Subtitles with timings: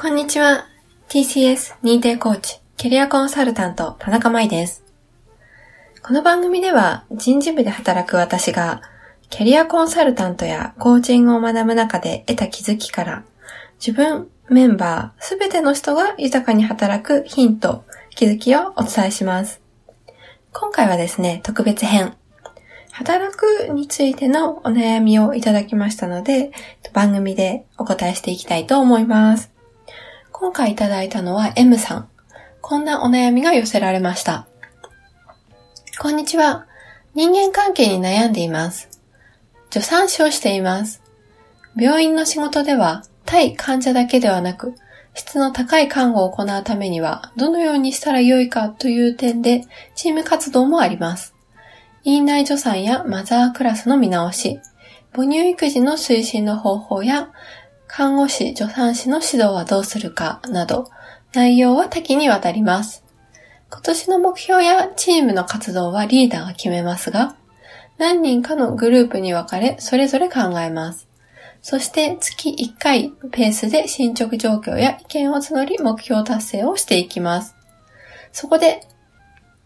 [0.00, 0.68] こんにちは。
[1.08, 4.84] TCS 認定コーチ、キャリアコンサルタント、田中舞です。
[6.04, 8.80] この番組では人事部で働く私が、
[9.28, 13.24] キャリアコンサルタントやコーチングを学ぶ中で得た気づきから、
[13.84, 19.60] 自分、メンバー、すべての人が豊かに働くヒント、気づきをお伝えします。
[20.52, 22.14] 今回はですね、特別編。
[22.92, 26.52] 働くについてのお悩みをいただきましたので、
[26.92, 29.57] 番組でお答えしていきたいと思います。
[30.40, 32.08] 今回いただいたのは M さん。
[32.60, 34.46] こんなお悩みが寄せられました。
[35.98, 36.68] こんにちは。
[37.16, 38.88] 人間関係に悩んでいます。
[39.70, 41.02] 助産師をしています。
[41.76, 44.76] 病院の仕事では対患者だけではなく、
[45.12, 49.64] 質の高い看護を行うためには、どのようにしたらよいかという点で、
[49.96, 51.34] チーム活動もあります。
[52.04, 54.60] 院内助産やマザークラスの見直し、
[55.12, 57.30] 母乳育児の推進の方法や、
[57.88, 60.90] 看護師、助産師の指導はどうするかなど、
[61.32, 63.02] 内容は多岐にわたります。
[63.70, 67.34] 今年の目標やチームの活動はリーダーが決めますが、
[67.96, 71.08] 何人かのグループに分かれ、それぞれ考えます。
[71.62, 77.56] そして月1回ペースで進捗状況や意見を募り目標達成をしていきます。
[78.32, 78.86] そこで、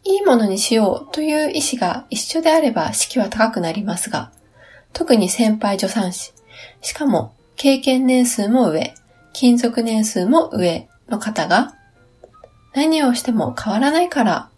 [0.04, 4.32] いいものにしようという意思が一緒であれば士気は高くなりますが、
[4.92, 6.32] 特に先輩助産師、
[6.80, 8.94] しかも経験年数も上、
[9.32, 11.74] 勤続年数も上の方が、
[12.74, 14.50] 何をしても変わらないから、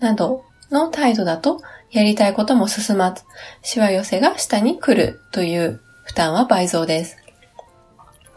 [0.00, 3.22] などの態度だと、やりたいことも進まず、
[3.62, 7.16] しわ寄せが下に来るという負担は倍増です。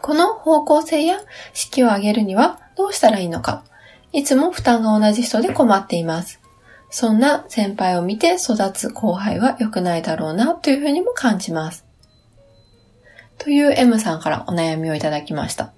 [0.00, 1.18] この方向性や
[1.52, 3.64] 士気を上げるにはどうしたらいいのか、
[4.12, 6.40] いつも負担が同じ人で困っています。
[6.90, 11.87] そんな先輩を見て育つ後輩は良くないだろうなというふうにも感じます。
[13.38, 15.72] という M さんからお悩みをいただきました。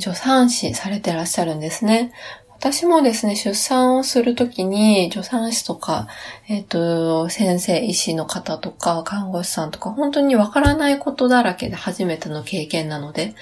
[0.00, 2.12] 助産師されてらっしゃるんですね。
[2.58, 6.08] 私もですね、出産をするときに、助産師とか、
[6.48, 13.36] えっ、ー、と、先生、医師の方とか、看護師さんとか、本当にわからないことだらけで初めての経験なので、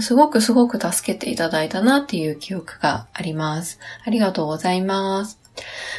[0.00, 3.78] すごくすごく助けていただいたなっていう記憶があります。
[4.06, 5.43] ありがとうございます。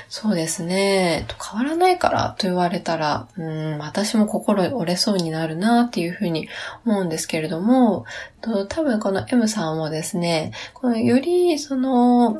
[0.09, 1.25] そうですね。
[1.51, 6.47] 変わらないからと言われたら、うん、私も心折れそうになるなっていうふうに
[6.85, 8.05] 思うんですけれども、
[8.69, 12.39] 多分この M さんもですね、このよりその、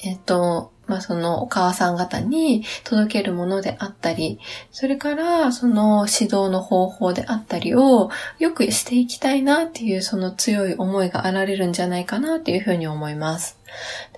[0.00, 4.40] えっと、まあ、そのお母さん方に届けるものであったり、
[4.72, 13.58] それからその指導の方法であったりをよくしていきたいなっていうその強い思いがあられるんじゃないかなっていうふうに思います。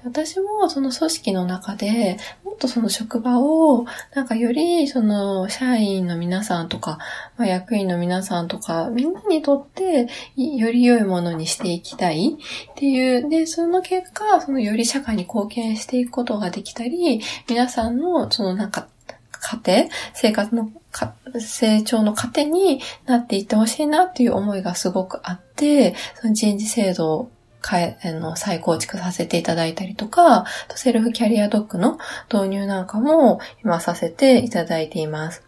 [0.04, 6.98] 私もその組織の中でもっとその職場をなんかよりその社員の皆さんとか、
[7.36, 12.36] まあ、役員の皆さんとかみんなにとってより良いものにしていきたい
[12.72, 18.88] っていう、で、その結果、そのより社会に貢献していくことができたり、皆さんのそのなんか
[19.32, 27.30] 過程、生活のか成長の糧になっていってほしいなっていう思いがすごくあって、その人事制度
[27.78, 30.44] え、あの、再構築させていただいたりとか、
[30.74, 31.98] セルフキャリアドッグの
[32.32, 35.42] 導入なんかも今させていただいています。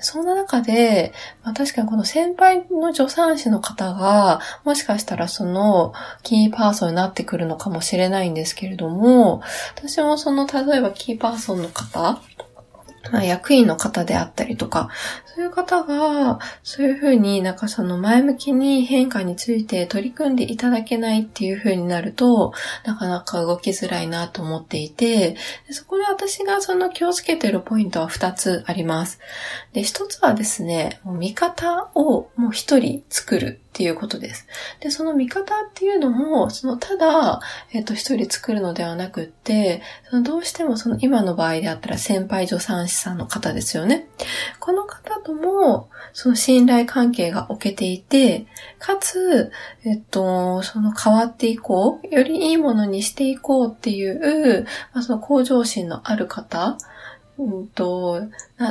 [0.00, 1.12] そんな中で、
[1.42, 9.42] まあ、確かにこの先輩の助産師の方が、もしかしたらそのキーパーソンになってくるのかもしれないんですけれども、
[9.74, 12.20] 私もその例えばキーパーソンの方、
[13.12, 14.90] ま役員の方であったりとか、
[15.34, 22.52] そういう方が、そういうふうになんかその前向きに変化について取り組んでいただけないっていうふうになると、
[22.84, 25.36] なかなか動きづらいなと思っていて、
[25.70, 29.20] そこで私がその気をつけてるポイントは2つあります。
[29.72, 34.46] で、1つはですね、もう見方をもう1人作るっていうことです。
[34.80, 37.40] で、その見方っていうのも、そのただ、
[37.74, 44.08] えっ、と、一人作るのではなくって、そのどうしてもその今の場合であったら先輩助産師さんの方ですよね。
[44.60, 48.46] この方とも、その信頼関係が置けていて、
[48.78, 49.52] かつ、
[49.84, 54.64] えっと、その変わっていこう、よりいいものにしていこうっていう、
[54.94, 56.78] まあ、その向上心のある方、
[57.38, 58.22] うんと、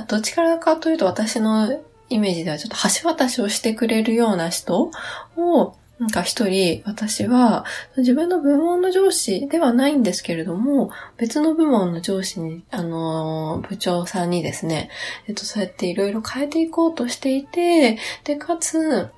[0.08, 1.80] どっちからかというと私の
[2.16, 4.92] イメージではちょっと橋渡しをしてくれるような人
[5.38, 7.64] を、なんか一人、私は
[7.96, 14.90] 自分の部門の上司ではないんですけれども、別の部門の上司に、あの、部長さんにですね、
[15.28, 19.10] えっと、そうやっていろいろ変えていこうとしていて、で、かつ、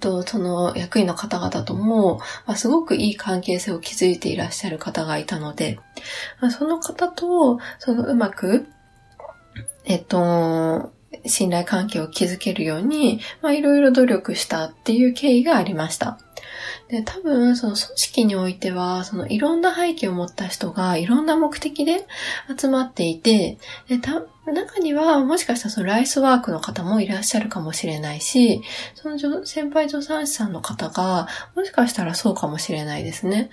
[0.00, 5.78] と、その役員の方々とも、まあ、すごくいい関係性を築いていらっしゃる方がいたので、
[6.40, 8.66] まあ、その方と、そのうまく、
[9.84, 10.92] えっと、
[11.26, 16.18] 信頼関係を築けるように、まあいろいろ努力したっていう経緯がありました。
[16.88, 22.06] で、多分、その組織においては、そのいろんな背景を持った人がいろんな目的で
[22.58, 23.58] 集まっていて、
[23.88, 24.22] で、た、
[24.52, 28.62] 中にはもしかしたらそのライスワークの方もいらっしゃるかもしれないし、
[28.94, 33.48] その先輩助産師さんの方が、もしかしたらそうかもしれないですね。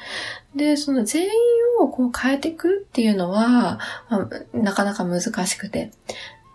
[0.54, 1.30] で、その全員
[1.80, 3.80] をこう変えていくっていうのは、
[4.10, 5.92] まあ、なかなか難しくて。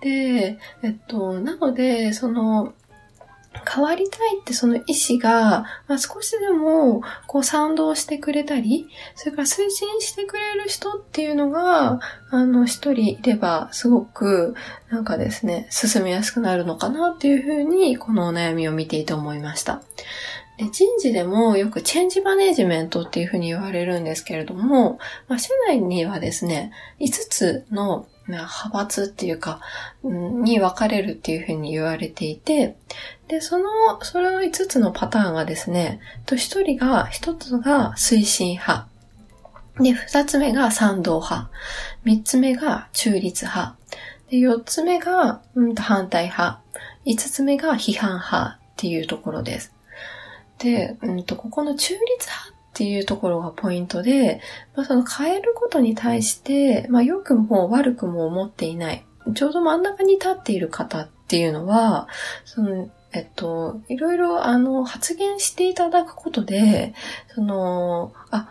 [0.06, 2.74] で、えっと、なので、その、
[3.68, 8.86] 変わりたいってその意志が、まあ、少しでもこう賛同してくれたり、
[9.16, 11.98] それから推進してくれる人っていうのが、
[12.30, 14.54] あの、一人いればすごく
[14.90, 19.82] なんかですね、進みやすくなるのかなっていうふうに、このお悩みを見ていて思いました。
[20.58, 24.98] で人事でもよくチェンジマネジメントっていうふうに言われるんですけれども、
[25.28, 29.60] まあ、社内にはですね、5つの派閥っていうか、
[30.02, 32.76] に分かれるっていうふうに言われていて、
[33.28, 33.64] で、その、
[34.02, 38.88] それの5つのパターンがですね、と1人が、1つが推進派。
[39.78, 41.50] で、2つ目が賛同派。
[42.04, 43.76] 3つ目が中立派。
[44.30, 46.60] で、4つ目が、うん、反対派。
[47.04, 49.75] 5つ目が批判派っていうところです。
[50.58, 51.24] で、うん。
[51.24, 54.40] と、ここの中立派っていうところがポイントで、
[54.74, 59.04] まあ、その変えることに対して、まあ、良くも悪くも思っていない。
[59.34, 62.06] ちょうど真ん中に立っている方っていうのは、
[62.44, 66.94] その、えっと、いろいろあの、発言していただくことで、
[67.34, 68.48] その、あ、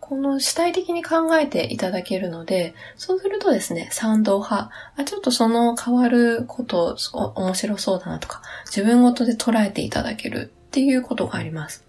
[0.00, 6.96] この主体的に考えていただけるので、そうするとですね、賛同派、あちょっとその変わること、
[7.34, 11.84] 面白そうだなとか、自分ごとで捉えていただけるっていうことがあります。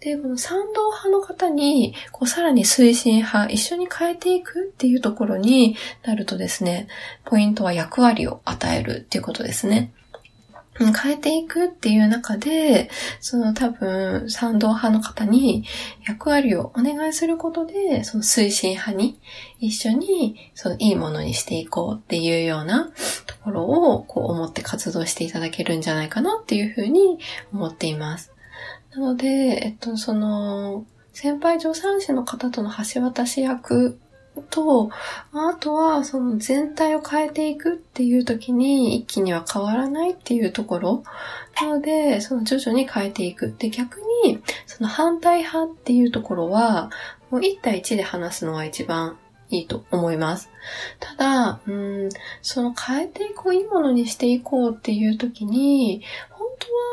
[0.00, 6.88] で、この賛同派の方に、こう、さらに推進派、一緒に変えていくっていうところになるとですね、
[7.24, 9.92] ポイントは役割を与えるっていうことですね。
[10.78, 12.90] 変えていくっていう中で、
[13.20, 15.64] その多分、賛同派の方に
[16.06, 19.20] 役割をお願いすることで、その推進派に
[19.60, 22.90] 一緒に、そのいいものにしていこうっていうような
[23.26, 27.18] ところを、こう思って活動していただけるんじゃないかなっていうふうに
[27.52, 28.32] 思っています。
[28.92, 34.00] なので、えっと、その、先輩助産師の方との橋渡し役
[34.42, 34.90] と、
[35.32, 41.04] あとは、その全体を変えていくっていう時に一気には変わらないっていうところ。
[41.60, 43.54] なので、その徐々に変えていく。
[43.58, 46.90] で、逆に、その反対派っていうところは、
[47.30, 49.18] もう1対1で話すのが一番
[49.50, 50.50] いいと思います。
[50.98, 52.08] ただ、うん、
[52.42, 56.02] その変えていこう、いいものにしていこうっていう時に、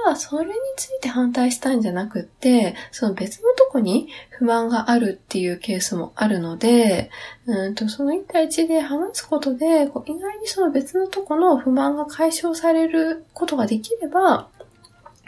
[0.05, 7.09] はそれについて反対したんじゃなくって、その別のとこに不満があるっていうケースもあるので、
[7.45, 14.47] うんとその1対1で話すことで、こう意外にその別のとこの不満が解消されることができれば、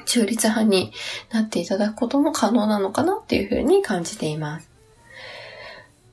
[0.06, 0.92] 中立派に
[1.32, 4.70] なっていただくことも可能なのかなっていうふうに感じています。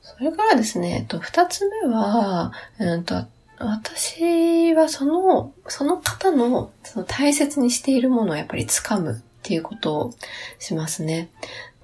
[0.01, 3.25] それからですね、と、二つ目は、うんと、
[3.65, 10.13] 私はその、その方のその大切にしているものをやっぱり掴むっていうことを
[10.59, 11.29] しますね。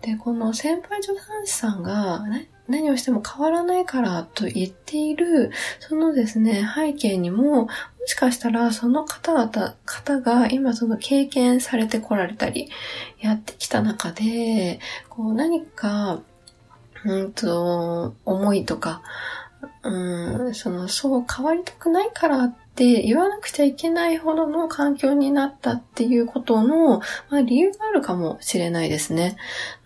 [0.02, 7.70] で、この先輩助産師さんがね何をしても変わらないからと言っている、そのですね、背景にも、も
[8.06, 12.70] しかしたらその方々、方が今その経験されてこられたり、
[13.20, 14.80] やってきた中で、
[15.10, 16.22] こう何か、
[17.06, 19.02] うんと、思いとか、
[19.84, 29.38] うん、その、そう変わりたくないからって言わなくちゃいけないほどの環境になったっていうことの、まあ、理由があるかもしれないですね。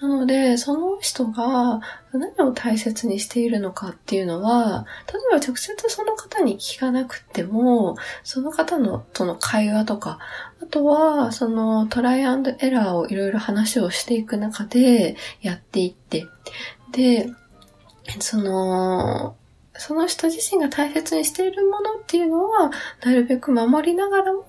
[0.01, 1.81] なので、その人が
[2.11, 10.19] 何を大切にしているのかっていうのは、例えば直接その方に聞かなくても、その方のとの会話とか、
[10.61, 16.27] あとは、そのトライアンドエラーをいろいろ話をしていく中でやっていって、
[16.91, 17.29] で、
[18.19, 19.35] その、
[19.77, 22.71] その人自身が大切にしているものっていうのは、
[23.03, 24.41] なるべく守りながらも、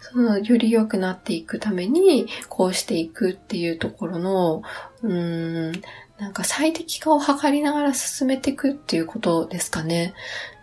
[0.00, 4.62] その、より良くなっていくために、こうしていくっていうところの、
[5.02, 5.82] うーん、
[6.18, 10.14] なんか最適化を図りながら進めていくっていうことですかね。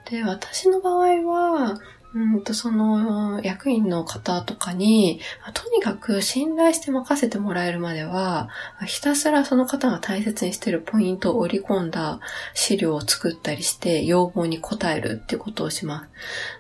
[0.09, 1.79] で、私の場合は、
[2.11, 5.19] うんと、その役員の方とかに、
[5.53, 8.49] とにかく信頼して任せてもらえるまでは、
[8.87, 12.19] ひたすらその方が大切にしているポイントを織り込んだ
[12.55, 16.07] 資料を作ったりして、要望に応えるっていうことをしま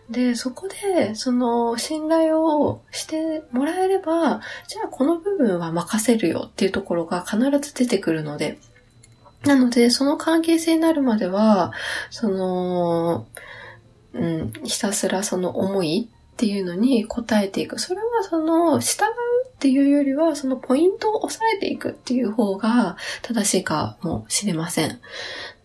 [0.07, 0.11] す。
[0.11, 8.59] で、そこで、その信頼をしてもらえれば、じゃあこの部分は任せるよっていうところが必ず出てくるので、
[9.45, 11.71] なので、その関係性になるまでは、
[12.11, 13.25] その、
[14.13, 17.79] うん、ひたすらその思いっていうのに答えていく。
[17.79, 19.07] それはその、従う
[19.49, 24.99] っていうよりは、そのポイントを押さえていくっていう方が正しいかもしれません。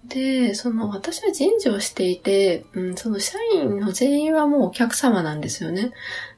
[0.09, 5.93] で、その私は人事をしていて、うん、その社員の全員はもうお客様なんですよね。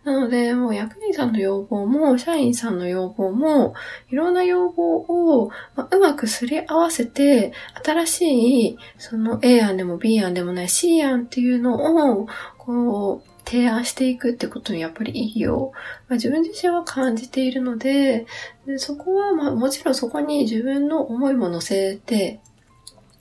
[0.06, 3.74] なので、もう役員さんの要望も、社員さんの要望も、
[4.08, 7.52] いろんな要望を、ま、うまくすり合わせて、
[7.84, 8.22] 新し
[8.68, 15.72] い、その A 案でも B 案でもない C 案っていうのを、こう、提案していくってことにやっぱり意義を、
[16.08, 18.26] まあ、自分自身は感じているので、
[18.64, 22.38] でそこは、まあ、もちろんそこに自分の思いも乗せて、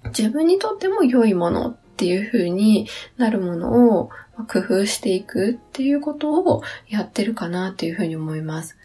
[0.10, 4.10] 自分にとっても良いものっていう風になるものを
[4.50, 8.76] 工夫していくっていうことをやってるかなっていう風に思います。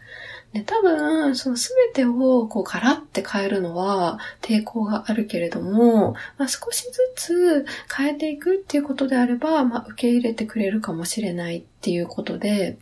[0.53, 12.77] で、多分、その全てをこうガラッて変えるのは抵抗があるけれども、まあ、少しずつ変えていくっていうことであれば、まあ、受け入れてくれるかもしれないっていうことで、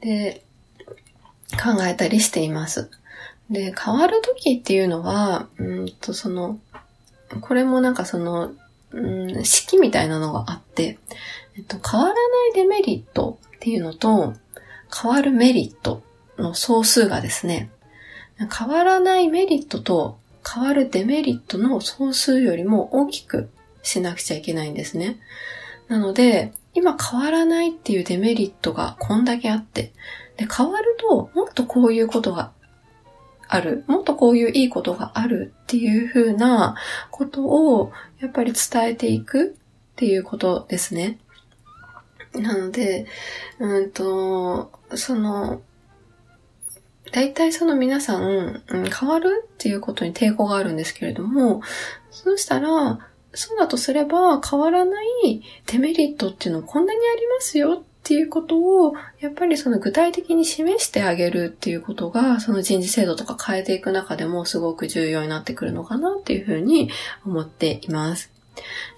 [0.00, 0.42] で、
[1.52, 2.90] 考えたりしています。
[3.50, 6.58] で、変わる時っていうのは、うんと、その、
[7.40, 8.52] これもなんかその、
[8.92, 10.98] うん、式みたいなのがあって、
[11.56, 12.18] えっと、変わらな
[12.48, 14.34] いデメリットっていうのと、
[14.92, 16.02] 変わるメリット
[16.38, 17.70] の総数がですね、
[18.58, 23.50] 変わらないメリットと変わるデメリットの総数よりも大きく
[23.82, 25.20] しなくちゃいけないんですね。
[25.88, 29.92] なので、今変わらないっていうデメリットがこんだけあって、
[30.36, 32.52] で、変わるともっとこういうことが
[33.50, 33.84] ある。
[33.86, 36.76] もっとこういういいことがあるっていう風な
[37.10, 39.56] ことをやっぱり伝えていく
[39.92, 41.18] っていうことですね。
[42.32, 43.06] なので、
[43.58, 45.62] うんと、その、
[47.12, 51.60] 大体その皆さん、うん、変わるっていうことに抵抗があるんですけれども、
[52.10, 53.00] そうしたら、
[53.34, 66.90] そうだとすれば変わらないデメリットっていうのこんなにありますよっていうことを、やっぱりその具体的に示してあげるっていうことが、その人事制度とか変えていく中でもすごく重要になってくるのかなっていうふうに
[67.26, 68.32] 思っています。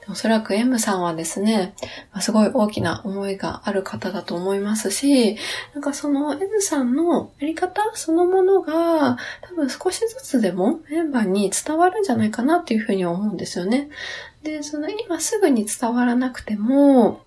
[0.09, 1.75] おそらく M さんはですね、
[2.21, 5.37] すごい大きな思いがある方だと思いますし、
[5.75, 13.91] なんかその M さんのやり方そのものが多分少しずつでもメンバーに伝わるんじゃないかなっていうふうに思うんですよね。
[14.43, 17.21] で、その今すぐに伝わらなくても、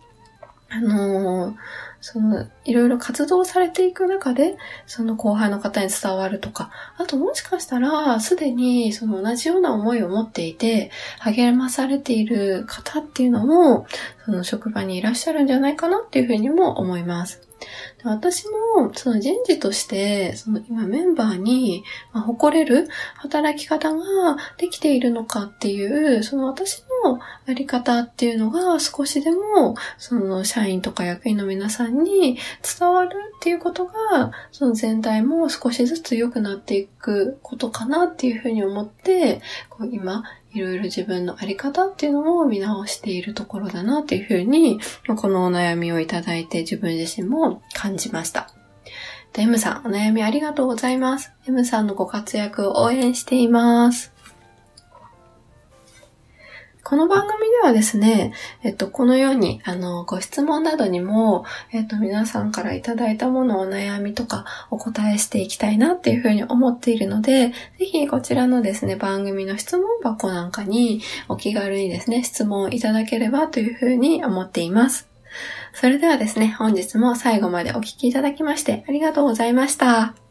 [0.75, 1.55] あのー、
[2.01, 13.88] その、いろいろ活動されていく中で、その後輩の方に伝わるとか、あともしかしたら、すでにその同じような思いを持っていて、励まされている方っていうのも、
[14.25, 17.41] その職場にいらっしゃるんじゃないかなっていうふうにも思います。
[18.03, 24.03] 私も、その人事として、その今メンバーに、誇れる働き方が
[24.58, 32.38] できているのかっていう、その私のやり方っていうのが少しでも、その社員とか役員の皆さんに
[32.79, 44.79] 伝わるっていうことが、その全体も少しずつ良くなっていくことかなっていうふうに思って、こう今、いろいろ自分のあり方っていうのを見直しているところだなっていうふうに、
[45.17, 48.50] このお悩みをいただいて自分自身も感じました。
[49.38, 51.33] M さん、お悩みありがとうございます。
[51.45, 54.14] M さんのご活躍を応援しています。
[56.86, 75.08] この番組ではですね、えっと、このように、あの、ご質問などにも、えっと、皆さんからいただいたものをお悩みとかお答えしていきたいなっていうふうに思っているので、ぜひこちらのですね、番組の質問箱なんかにお気軽にですね、質問をいただければというふうに思っています。
[75.74, 80.25] それではですね、本日も最後までお聴きいただきましてありがとうございました。